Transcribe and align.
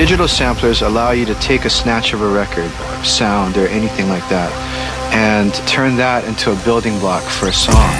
Digital 0.00 0.28
samplers 0.28 0.80
allow 0.80 1.10
you 1.10 1.26
to 1.26 1.34
take 1.40 1.66
a 1.66 1.68
snatch 1.68 2.14
of 2.14 2.22
a 2.22 2.26
record, 2.26 2.70
sound, 3.04 3.58
or 3.58 3.66
anything 3.66 4.08
like 4.08 4.26
that, 4.30 4.50
and 5.12 5.52
turn 5.68 5.94
that 5.96 6.24
into 6.24 6.52
a 6.52 6.56
building 6.64 6.98
block 7.00 7.22
for 7.22 7.48
a 7.48 7.52
song. 7.52 7.92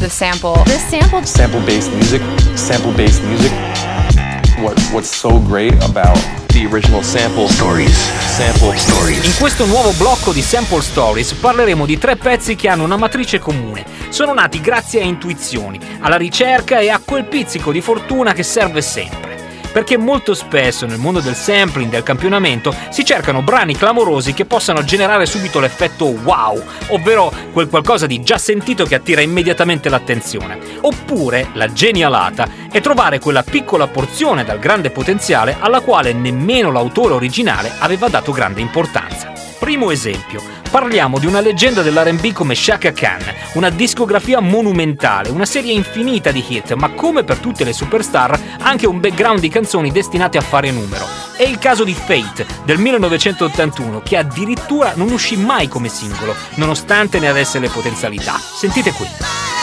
The 0.00 0.08
sample. 0.08 0.64
The 0.64 0.78
sample. 0.78 1.22
Sample-based 1.26 1.92
music. 1.92 2.22
Sample-based 2.56 3.22
music. 3.24 3.52
What, 4.64 4.80
what's 4.90 5.14
so 5.14 5.38
great 5.40 5.74
about 5.84 6.16
the 6.54 6.66
original 6.72 7.02
sample 7.02 7.48
stories. 7.48 7.94
Sample 7.94 8.72
stories. 8.78 9.22
In 9.26 9.36
questo 9.38 9.66
nuovo 9.66 9.92
blocco 9.92 10.32
di 10.32 10.40
Sample 10.40 10.80
Stories 10.80 11.34
parleremo 11.34 11.84
di 11.84 11.98
tre 11.98 12.16
pezzi 12.16 12.56
che 12.56 12.66
hanno 12.66 12.84
una 12.84 12.96
matrice 12.96 13.38
comune. 13.38 13.84
Sono 14.08 14.32
nati 14.32 14.58
grazie 14.62 15.02
a 15.02 15.04
intuizioni, 15.04 15.78
alla 16.00 16.16
ricerca 16.16 16.78
e 16.78 16.88
a 16.88 16.98
quel 17.04 17.26
pizzico 17.26 17.72
di 17.72 17.82
fortuna 17.82 18.32
che 18.32 18.42
serve 18.42 18.80
sempre 18.80 19.27
perché 19.78 19.96
molto 19.96 20.34
spesso 20.34 20.86
nel 20.86 20.98
mondo 20.98 21.20
del 21.20 21.36
sampling, 21.36 21.88
del 21.88 22.02
campionamento, 22.02 22.74
si 22.88 23.04
cercano 23.04 23.42
brani 23.42 23.76
clamorosi 23.76 24.34
che 24.34 24.44
possano 24.44 24.82
generare 24.82 25.24
subito 25.24 25.60
l'effetto 25.60 26.06
wow, 26.06 26.60
ovvero 26.88 27.32
quel 27.52 27.68
qualcosa 27.68 28.06
di 28.06 28.20
già 28.20 28.38
sentito 28.38 28.84
che 28.84 28.96
attira 28.96 29.20
immediatamente 29.20 29.88
l'attenzione. 29.88 30.58
Oppure 30.80 31.50
la 31.52 31.72
genialata 31.72 32.48
è 32.72 32.80
trovare 32.80 33.20
quella 33.20 33.44
piccola 33.44 33.86
porzione 33.86 34.44
dal 34.44 34.58
grande 34.58 34.90
potenziale 34.90 35.54
alla 35.60 35.78
quale 35.78 36.12
nemmeno 36.12 36.72
l'autore 36.72 37.14
originale 37.14 37.70
aveva 37.78 38.08
dato 38.08 38.32
grande 38.32 38.60
importanza. 38.60 39.37
Primo 39.58 39.90
esempio, 39.90 40.40
parliamo 40.70 41.18
di 41.18 41.26
una 41.26 41.40
leggenda 41.40 41.82
dell'RB 41.82 42.32
come 42.32 42.54
Shaka 42.54 42.92
Khan, 42.92 43.22
una 43.54 43.70
discografia 43.70 44.38
monumentale, 44.40 45.30
una 45.30 45.44
serie 45.44 45.72
infinita 45.72 46.30
di 46.30 46.44
hit, 46.46 46.74
ma 46.74 46.90
come 46.90 47.24
per 47.24 47.38
tutte 47.38 47.64
le 47.64 47.72
superstar, 47.72 48.38
anche 48.60 48.86
un 48.86 49.00
background 49.00 49.40
di 49.40 49.48
canzoni 49.48 49.90
destinate 49.90 50.38
a 50.38 50.42
fare 50.42 50.70
numero. 50.70 51.04
È 51.36 51.42
il 51.42 51.58
caso 51.58 51.82
di 51.82 51.92
Fate 51.92 52.46
del 52.64 52.78
1981, 52.78 54.00
che 54.02 54.16
addirittura 54.16 54.92
non 54.94 55.10
uscì 55.10 55.36
mai 55.36 55.66
come 55.66 55.88
singolo, 55.88 56.34
nonostante 56.54 57.18
ne 57.18 57.28
avesse 57.28 57.58
le 57.58 57.68
potenzialità. 57.68 58.38
Sentite 58.38 58.92
qui. 58.92 59.57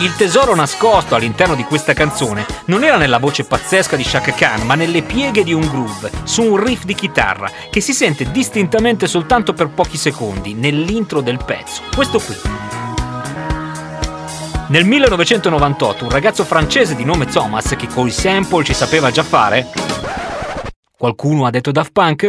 Il 0.00 0.14
tesoro 0.14 0.54
nascosto 0.54 1.16
all'interno 1.16 1.56
di 1.56 1.64
questa 1.64 1.92
canzone 1.92 2.46
non 2.66 2.84
era 2.84 2.96
nella 2.96 3.18
voce 3.18 3.42
pazzesca 3.42 3.96
di 3.96 4.04
Shaka 4.04 4.30
Khan, 4.30 4.64
ma 4.64 4.76
nelle 4.76 5.02
pieghe 5.02 5.42
di 5.42 5.52
un 5.52 5.66
groove, 5.66 6.12
su 6.22 6.44
un 6.44 6.62
riff 6.62 6.84
di 6.84 6.94
chitarra, 6.94 7.50
che 7.68 7.80
si 7.80 7.92
sente 7.92 8.30
distintamente 8.30 9.08
soltanto 9.08 9.54
per 9.54 9.70
pochi 9.70 9.96
secondi, 9.96 10.54
nell'intro 10.54 11.20
del 11.20 11.42
pezzo. 11.44 11.82
Questo 11.92 12.20
qui. 12.20 12.36
Nel 14.68 14.84
1998 14.84 16.04
un 16.04 16.10
ragazzo 16.10 16.44
francese 16.44 16.94
di 16.94 17.04
nome 17.04 17.26
Thomas, 17.26 17.74
che 17.76 17.88
coi 17.88 18.10
sample 18.10 18.62
ci 18.62 18.74
sapeva 18.74 19.10
già 19.10 19.24
fare... 19.24 19.66
Qualcuno 20.96 21.44
ha 21.44 21.50
detto 21.50 21.72
Daft 21.72 21.90
Punk? 21.90 22.28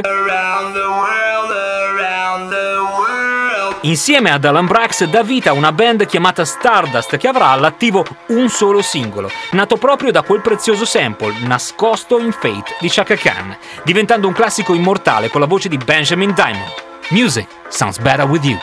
Insieme 3.83 4.29
ad 4.29 4.43
Alan 4.43 4.65
Brax 4.65 5.05
dà 5.05 5.23
vita 5.23 5.51
a 5.51 5.53
una 5.53 5.71
band 5.71 6.05
chiamata 6.05 6.43
Stardust 6.43 7.15
che 7.15 7.29
avrà 7.29 7.51
all'attivo 7.51 8.05
un 8.27 8.49
solo 8.49 8.81
singolo, 8.81 9.31
nato 9.51 9.77
proprio 9.77 10.11
da 10.11 10.21
quel 10.21 10.41
prezioso 10.41 10.83
sample 10.83 11.39
nascosto 11.43 12.19
in 12.19 12.33
Fate 12.33 12.75
di 12.81 12.89
Chaka 12.89 13.15
Khan, 13.15 13.57
diventando 13.85 14.27
un 14.27 14.33
classico 14.33 14.73
immortale 14.73 15.29
con 15.29 15.39
la 15.39 15.47
voce 15.47 15.69
di 15.69 15.77
Benjamin 15.77 16.33
Diamond. 16.33 16.73
Music 17.11 17.47
sounds 17.69 17.99
better 17.99 18.25
with 18.25 18.43
you. 18.43 18.57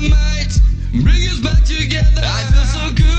might, 0.00 0.60
bring 1.02 1.22
us 1.28 1.40
back 1.40 1.64
together. 1.64 2.22
I 2.22 2.42
feel 2.52 2.64
so 2.64 2.94
good. 2.94 3.15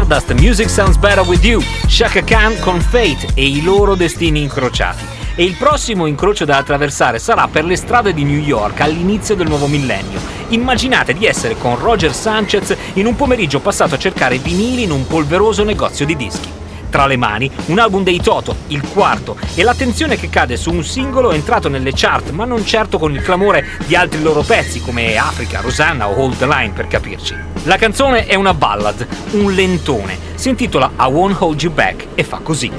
Stardust 0.00 0.32
Music 0.32 0.70
Sounds 0.70 0.96
Better 0.96 1.22
With 1.26 1.44
You, 1.44 1.60
Shaka 1.86 2.22
Khan 2.22 2.58
con 2.60 2.80
Fate 2.80 3.28
e 3.34 3.46
i 3.46 3.62
loro 3.62 3.94
destini 3.94 4.40
incrociati. 4.40 5.04
E 5.34 5.44
il 5.44 5.56
prossimo 5.56 6.06
incrocio 6.06 6.46
da 6.46 6.56
attraversare 6.56 7.18
sarà 7.18 7.48
per 7.48 7.66
le 7.66 7.76
strade 7.76 8.14
di 8.14 8.24
New 8.24 8.38
York 8.38 8.80
all'inizio 8.80 9.34
del 9.34 9.46
nuovo 9.46 9.66
millennio. 9.66 10.18
Immaginate 10.48 11.12
di 11.12 11.26
essere 11.26 11.54
con 11.58 11.78
Roger 11.78 12.14
Sanchez 12.14 12.74
in 12.94 13.04
un 13.04 13.14
pomeriggio 13.14 13.60
passato 13.60 13.96
a 13.96 13.98
cercare 13.98 14.38
vinili 14.38 14.84
in 14.84 14.90
un 14.90 15.06
polveroso 15.06 15.64
negozio 15.64 16.06
di 16.06 16.16
dischi 16.16 16.48
tra 16.88 17.06
le 17.06 17.16
mani 17.16 17.48
un 17.66 17.78
album 17.78 18.02
dei 18.02 18.20
Toto, 18.20 18.56
il 18.68 18.82
quarto, 18.88 19.36
e 19.54 19.62
l'attenzione 19.62 20.16
che 20.16 20.28
cade 20.28 20.56
su 20.56 20.72
un 20.72 20.82
singolo 20.82 21.30
entrato 21.30 21.68
nelle 21.68 21.92
chart, 21.94 22.30
ma 22.30 22.44
non 22.44 22.64
certo 22.64 22.98
con 22.98 23.12
il 23.12 23.22
clamore 23.22 23.64
di 23.86 23.94
altri 23.94 24.20
loro 24.22 24.40
pezzi 24.40 24.80
come 24.80 25.16
Africa, 25.16 25.60
Rosanna 25.60 26.08
o 26.08 26.20
Hold 26.20 26.38
the 26.38 26.46
Line 26.46 26.72
per 26.72 26.88
capirci. 26.88 27.49
La 27.64 27.76
canzone 27.76 28.24
è 28.24 28.36
una 28.36 28.54
ballad, 28.54 29.06
un 29.32 29.52
lentone, 29.52 30.16
si 30.34 30.48
intitola 30.48 30.92
I 30.98 31.10
Won't 31.10 31.36
Hold 31.40 31.60
You 31.60 31.70
Back 31.70 32.06
e 32.14 32.24
fa 32.24 32.40
così. 32.42 32.72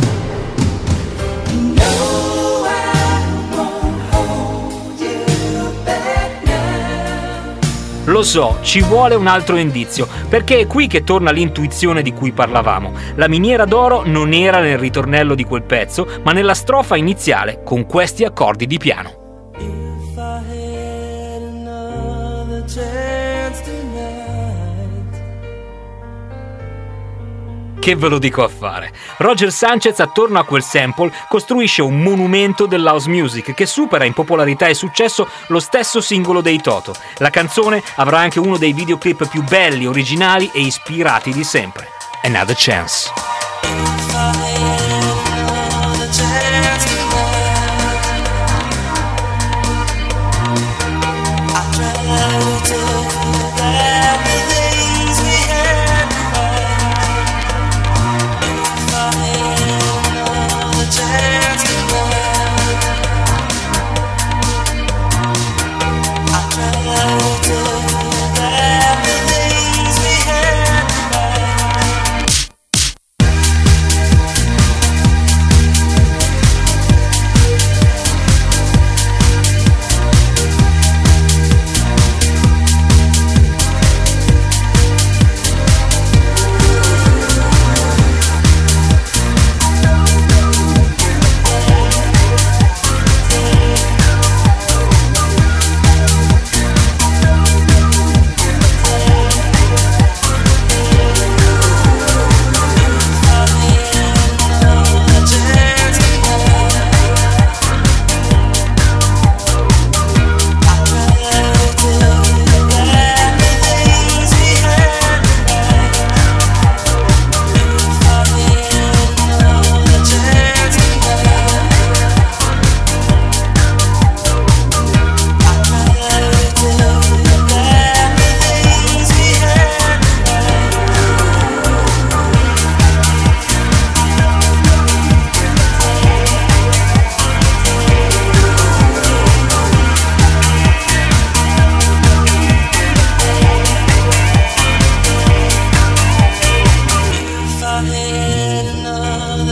Lo 8.05 8.23
so, 8.23 8.57
ci 8.61 8.81
vuole 8.81 9.13
un 9.13 9.27
altro 9.27 9.55
indizio, 9.57 10.07
perché 10.27 10.61
è 10.61 10.67
qui 10.67 10.87
che 10.87 11.03
torna 11.03 11.29
l'intuizione 11.29 12.01
di 12.01 12.11
cui 12.11 12.31
parlavamo. 12.31 12.91
La 13.15 13.27
miniera 13.27 13.65
d'oro 13.65 14.01
non 14.03 14.33
era 14.33 14.59
nel 14.59 14.79
ritornello 14.79 15.35
di 15.35 15.43
quel 15.43 15.61
pezzo, 15.61 16.07
ma 16.23 16.31
nella 16.31 16.55
strofa 16.55 16.95
iniziale, 16.95 17.61
con 17.63 17.85
questi 17.85 18.23
accordi 18.23 18.65
di 18.65 18.79
piano. 18.79 19.20
Che 27.81 27.95
ve 27.95 28.09
lo 28.09 28.19
dico 28.19 28.43
a 28.43 28.47
fare? 28.47 28.93
Roger 29.17 29.51
Sanchez 29.51 29.97
attorno 30.01 30.37
a 30.37 30.45
quel 30.45 30.61
sample 30.61 31.11
costruisce 31.27 31.81
un 31.81 31.99
monumento 31.99 32.67
dell'house 32.67 33.09
music 33.09 33.55
che 33.55 33.65
supera 33.65 34.05
in 34.05 34.13
popolarità 34.13 34.67
e 34.67 34.75
successo 34.75 35.27
lo 35.47 35.59
stesso 35.59 35.99
singolo 35.99 36.41
dei 36.41 36.61
Toto. 36.61 36.93
La 37.17 37.31
canzone 37.31 37.81
avrà 37.95 38.19
anche 38.19 38.39
uno 38.39 38.57
dei 38.57 38.73
videoclip 38.73 39.27
più 39.27 39.41
belli, 39.41 39.87
originali 39.87 40.51
e 40.53 40.59
ispirati 40.59 41.33
di 41.33 41.43
sempre. 41.43 41.87
Another 42.21 42.55
Chance. 42.55 44.00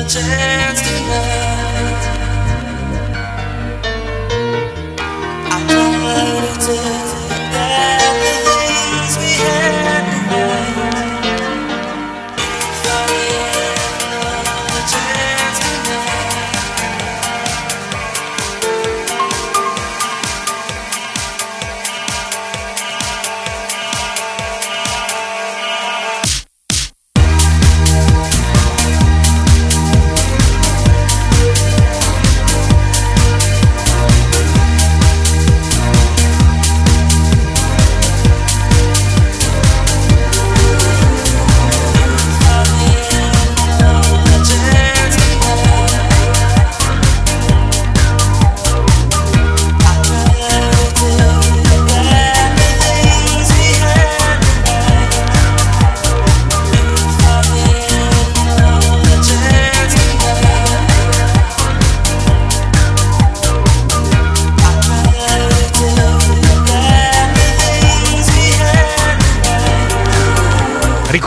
change. 0.09 0.68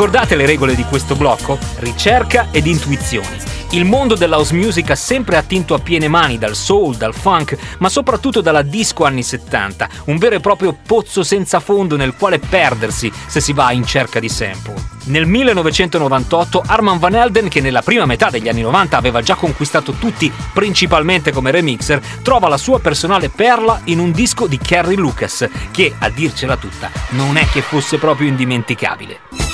Ricordate 0.02 0.34
le 0.34 0.46
regole 0.46 0.74
di 0.74 0.82
questo 0.82 1.14
blocco? 1.14 1.56
Ricerca 1.76 2.48
ed 2.50 2.66
intuizioni. 2.66 3.38
Il 3.70 3.84
mondo 3.84 4.16
dell'house 4.16 4.52
music 4.52 4.90
ha 4.90 4.96
sempre 4.96 5.36
attinto 5.36 5.74
a 5.74 5.78
piene 5.78 6.08
mani 6.08 6.38
dal 6.38 6.56
soul, 6.56 6.96
dal 6.96 7.14
funk, 7.14 7.56
ma 7.78 7.88
soprattutto 7.88 8.40
dalla 8.40 8.62
disco 8.62 9.04
anni 9.04 9.22
70, 9.22 9.88
un 10.06 10.18
vero 10.18 10.34
e 10.34 10.40
proprio 10.40 10.76
pozzo 10.84 11.22
senza 11.22 11.60
fondo 11.60 11.94
nel 11.94 12.16
quale 12.16 12.40
perdersi 12.40 13.12
se 13.28 13.40
si 13.40 13.52
va 13.52 13.70
in 13.70 13.86
cerca 13.86 14.18
di 14.18 14.28
sample. 14.28 14.74
Nel 15.04 15.24
1998 15.26 16.64
Arman 16.66 16.98
Van 16.98 17.14
Helden, 17.14 17.48
che 17.48 17.60
nella 17.60 17.82
prima 17.82 18.04
metà 18.04 18.28
degli 18.28 18.48
anni 18.48 18.62
90 18.62 18.96
aveva 18.96 19.22
già 19.22 19.36
conquistato 19.36 19.92
tutti, 19.92 20.32
principalmente 20.52 21.30
come 21.30 21.52
remixer, 21.52 22.00
trova 22.24 22.48
la 22.48 22.58
sua 22.58 22.80
personale 22.80 23.28
perla 23.28 23.82
in 23.84 24.00
un 24.00 24.10
disco 24.10 24.48
di 24.48 24.58
Kerry 24.58 24.96
Lucas, 24.96 25.48
che, 25.70 25.94
a 25.96 26.08
dircela 26.08 26.56
tutta, 26.56 26.90
non 27.10 27.36
è 27.36 27.46
che 27.46 27.62
fosse 27.62 27.98
proprio 27.98 28.26
indimenticabile. 28.26 29.52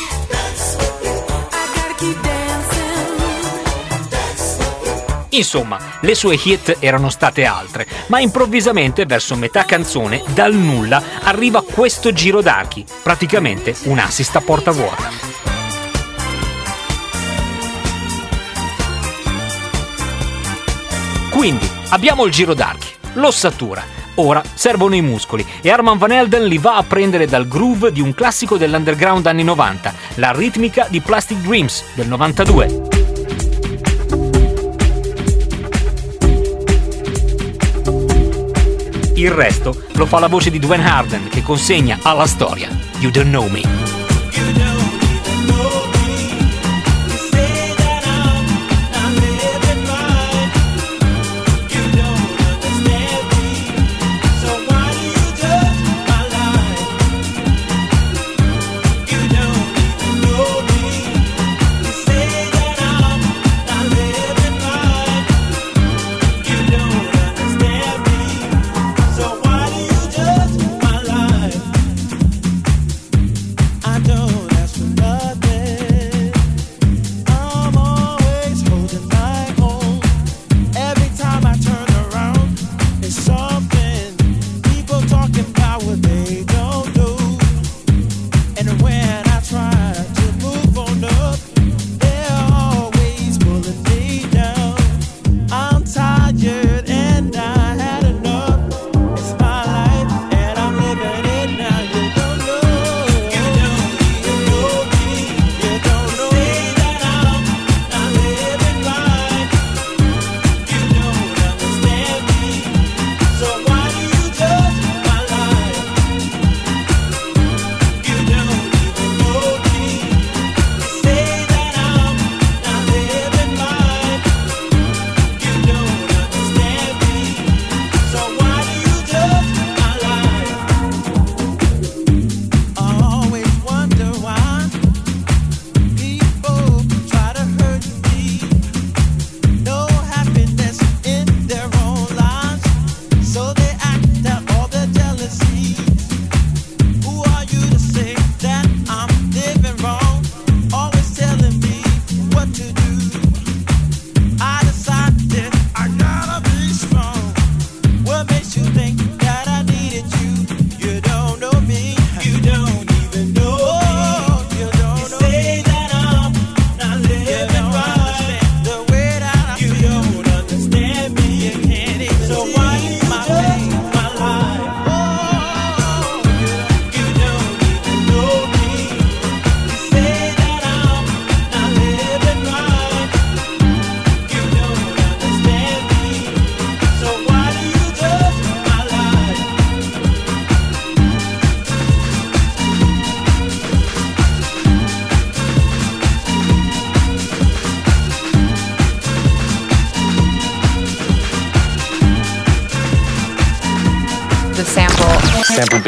Insomma, 5.30 5.78
le 6.00 6.14
sue 6.14 6.38
hit 6.42 6.76
erano 6.78 7.10
state 7.10 7.44
altre, 7.44 7.86
ma 8.06 8.20
improvvisamente 8.20 9.04
verso 9.04 9.36
metà 9.36 9.64
canzone, 9.64 10.22
dal 10.28 10.54
nulla, 10.54 11.02
arriva 11.22 11.62
questo 11.62 12.12
giro 12.12 12.40
d'archi, 12.40 12.84
praticamente 13.02 13.76
un 13.84 13.98
assist 13.98 14.34
a 14.36 14.40
porta 14.40 14.70
vuota. 14.70 15.36
Quindi 21.30 21.68
abbiamo 21.90 22.24
il 22.24 22.32
giro 22.32 22.54
d'archi, 22.54 22.88
l'ossatura. 23.12 23.96
Ora 24.16 24.42
servono 24.54 24.96
i 24.96 25.00
muscoli 25.00 25.46
e 25.60 25.70
Arman 25.70 25.96
Van 25.96 26.10
Elden 26.10 26.46
li 26.46 26.58
va 26.58 26.74
a 26.74 26.82
prendere 26.82 27.26
dal 27.26 27.46
groove 27.46 27.92
di 27.92 28.00
un 28.00 28.12
classico 28.14 28.56
dell'underground 28.56 29.24
anni 29.26 29.44
90, 29.44 29.94
la 30.14 30.32
ritmica 30.32 30.88
di 30.90 31.00
Plastic 31.00 31.38
Dreams 31.38 31.84
del 31.94 32.08
92. 32.08 32.97
Il 39.18 39.32
resto 39.32 39.82
lo 39.94 40.06
fa 40.06 40.20
la 40.20 40.28
voce 40.28 40.48
di 40.48 40.60
Dwayne 40.60 40.88
Harden 40.88 41.28
che 41.28 41.42
consegna 41.42 41.98
alla 42.02 42.26
storia 42.26 42.68
You 43.00 43.10
Don't 43.10 43.30
Know 43.30 43.48
Me. 43.48 43.97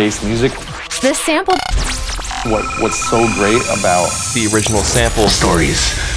Sample-based 0.01 0.25
music. 0.25 0.53
The 1.03 1.15
sample. 1.15 1.55
What 2.51 2.65
What's 2.81 2.99
so 3.11 3.27
great 3.35 3.63
about 3.79 4.09
the 4.35 4.49
original 4.53 4.83
sample 4.83 5.29
stories 5.29 6.10